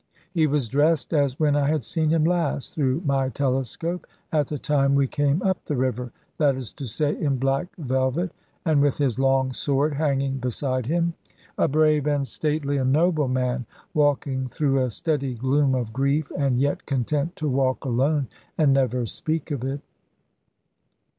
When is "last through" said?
2.23-3.03